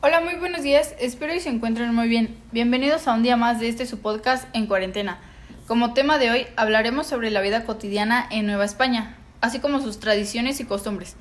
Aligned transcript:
Hola, 0.00 0.20
muy 0.20 0.36
buenos 0.36 0.62
días. 0.62 0.94
Espero 1.00 1.34
y 1.34 1.40
se 1.40 1.48
encuentren 1.48 1.92
muy 1.92 2.06
bien. 2.06 2.38
Bienvenidos 2.52 3.08
a 3.08 3.14
un 3.14 3.24
día 3.24 3.36
más 3.36 3.58
de 3.58 3.68
este 3.68 3.84
su 3.84 3.98
podcast 3.98 4.46
en 4.54 4.68
cuarentena. 4.68 5.18
Como 5.66 5.92
tema 5.92 6.18
de 6.18 6.30
hoy 6.30 6.46
hablaremos 6.54 7.08
sobre 7.08 7.32
la 7.32 7.40
vida 7.40 7.64
cotidiana 7.64 8.24
en 8.30 8.46
Nueva 8.46 8.64
España, 8.64 9.16
así 9.40 9.58
como 9.58 9.80
sus 9.80 9.98
tradiciones 9.98 10.60
y 10.60 10.66
costumbres. 10.66 11.16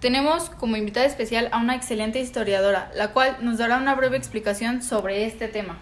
Tenemos 0.00 0.48
como 0.48 0.78
invitada 0.78 1.04
especial 1.04 1.50
a 1.52 1.58
una 1.58 1.76
excelente 1.76 2.20
historiadora, 2.20 2.90
la 2.96 3.12
cual 3.12 3.36
nos 3.42 3.58
dará 3.58 3.76
una 3.76 3.94
breve 3.94 4.16
explicación 4.16 4.82
sobre 4.82 5.26
este 5.26 5.48
tema. 5.48 5.78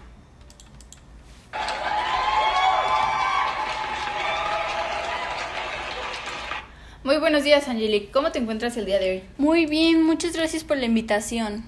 Muy 7.05 7.15
buenos 7.15 7.45
días, 7.45 7.69
Angelique. 7.69 8.11
¿Cómo 8.11 8.33
te 8.33 8.39
encuentras 8.39 8.75
el 8.75 8.85
día 8.85 8.99
de 8.99 9.09
hoy? 9.09 9.23
Muy 9.37 9.67
bien, 9.67 10.03
muchas 10.03 10.33
gracias 10.33 10.65
por 10.65 10.75
la 10.75 10.85
invitación. 10.85 11.63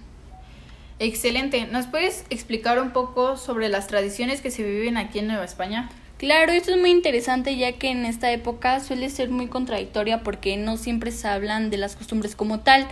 Excelente. 0.99 1.65
¿Nos 1.67 1.87
puedes 1.87 2.25
explicar 2.29 2.79
un 2.79 2.91
poco 2.91 3.37
sobre 3.37 3.69
las 3.69 3.87
tradiciones 3.87 4.41
que 4.41 4.51
se 4.51 4.63
viven 4.63 4.97
aquí 4.97 5.19
en 5.19 5.27
Nueva 5.27 5.43
España? 5.45 5.89
Claro, 6.17 6.53
esto 6.53 6.71
es 6.71 6.79
muy 6.79 6.91
interesante 6.91 7.57
ya 7.57 7.73
que 7.73 7.89
en 7.89 8.05
esta 8.05 8.31
época 8.31 8.79
suele 8.79 9.09
ser 9.09 9.29
muy 9.29 9.47
contradictoria 9.47 10.23
porque 10.23 10.55
no 10.55 10.77
siempre 10.77 11.11
se 11.11 11.27
hablan 11.27 11.69
de 11.69 11.77
las 11.77 11.95
costumbres 11.95 12.35
como 12.35 12.61
tal. 12.61 12.87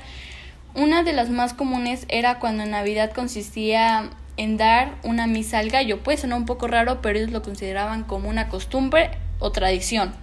Una 0.74 1.04
de 1.04 1.14
las 1.14 1.30
más 1.30 1.54
comunes 1.54 2.05
era 2.10 2.40
cuando 2.40 2.66
Navidad 2.66 3.14
consistía 3.14 4.10
en 4.38 4.57
dar 4.57 4.96
una 5.04 5.27
misa 5.27 5.60
al 5.60 5.70
gallo. 5.70 5.99
Puede 5.99 6.18
sonar 6.18 6.40
un 6.40 6.46
poco 6.46 6.68
raro, 6.68 7.02
pero 7.02 7.20
ellos 7.20 7.32
lo 7.32 7.41
consideraban 7.41 8.04
como 8.04 8.27
una 8.27 8.49
costumbre 8.49 9.12
o 9.40 9.52
tradición. 9.52 10.13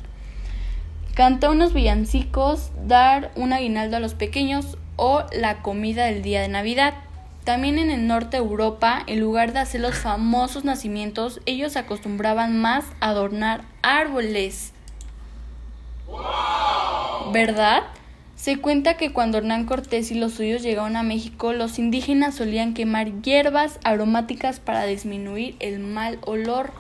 Cantar 1.14 1.50
unos 1.50 1.72
villancicos, 1.72 2.72
dar 2.86 3.30
un 3.36 3.52
aguinaldo 3.52 3.96
a 3.96 4.00
los 4.00 4.14
pequeños 4.14 4.76
o 4.96 5.24
la 5.32 5.62
comida 5.62 6.06
del 6.06 6.22
día 6.22 6.42
de 6.42 6.48
Navidad. 6.48 6.94
También 7.48 7.78
en 7.78 7.90
el 7.90 8.06
norte 8.06 8.36
de 8.36 8.42
Europa, 8.42 9.02
en 9.06 9.20
lugar 9.20 9.54
de 9.54 9.60
hacer 9.60 9.80
los 9.80 9.94
famosos 9.94 10.64
nacimientos, 10.64 11.40
ellos 11.46 11.76
acostumbraban 11.76 12.60
más 12.60 12.84
a 13.00 13.08
adornar 13.08 13.62
árboles. 13.80 14.74
¿Verdad? 17.32 17.84
Se 18.36 18.58
cuenta 18.58 18.98
que 18.98 19.14
cuando 19.14 19.38
Hernán 19.38 19.64
Cortés 19.64 20.10
y 20.10 20.16
los 20.16 20.34
suyos 20.34 20.60
llegaron 20.60 20.94
a 20.94 21.02
México, 21.02 21.54
los 21.54 21.78
indígenas 21.78 22.34
solían 22.34 22.74
quemar 22.74 23.22
hierbas 23.22 23.80
aromáticas 23.82 24.60
para 24.60 24.84
disminuir 24.84 25.56
el 25.58 25.78
mal 25.78 26.18
olor. 26.26 26.70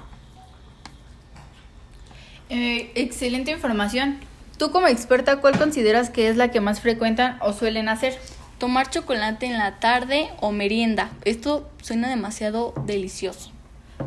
Eh, 2.50 2.92
excelente 2.94 3.52
información. 3.52 4.18
Tú 4.58 4.70
como 4.70 4.86
experta, 4.88 5.40
¿cuál 5.40 5.56
consideras 5.56 6.10
que 6.10 6.28
es 6.28 6.36
la 6.36 6.50
que 6.50 6.60
más 6.60 6.82
frecuentan 6.82 7.38
o 7.40 7.54
suelen 7.54 7.88
hacer? 7.88 8.18
Tomar 8.58 8.90
chocolate 8.90 9.46
en 9.46 9.56
la 9.58 9.78
tarde 9.78 10.30
o 10.40 10.50
merienda. 10.52 11.10
Esto 11.24 11.70
suena 11.80 12.08
demasiado 12.08 12.74
delicioso. 12.86 13.52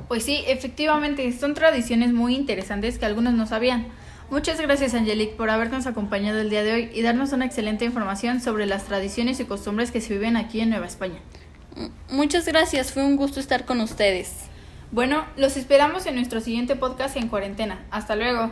Pues 0.07 0.23
sí, 0.23 0.44
efectivamente, 0.47 1.31
son 1.31 1.53
tradiciones 1.53 2.13
muy 2.13 2.35
interesantes 2.35 2.97
que 2.99 3.05
algunos 3.05 3.33
no 3.33 3.47
sabían. 3.47 3.88
Muchas 4.29 4.61
gracias, 4.61 4.94
Angelique, 4.94 5.35
por 5.35 5.49
habernos 5.49 5.88
acompañado 5.88 6.39
el 6.39 6.49
día 6.49 6.63
de 6.63 6.73
hoy 6.73 6.89
y 6.94 7.02
darnos 7.02 7.33
una 7.33 7.45
excelente 7.45 7.85
información 7.85 8.39
sobre 8.39 8.66
las 8.66 8.85
tradiciones 8.85 9.39
y 9.39 9.45
costumbres 9.45 9.91
que 9.91 9.99
se 9.99 10.13
viven 10.13 10.38
aquí 10.38 10.61
en 10.61 10.69
Nueva 10.69 10.85
España. 10.85 11.19
Muchas 12.09 12.45
gracias, 12.45 12.94
fue 12.94 13.03
un 13.03 13.17
gusto 13.17 13.39
estar 13.39 13.66
con 13.66 13.81
ustedes. 13.81 14.33
Bueno, 14.91 15.25
los 15.38 15.57
esperamos 15.57 16.05
en 16.05 16.16
nuestro 16.16 16.41
siguiente 16.41 16.75
podcast 16.75 17.16
en 17.16 17.28
cuarentena. 17.28 17.85
Hasta 17.91 18.16
luego. 18.16 18.51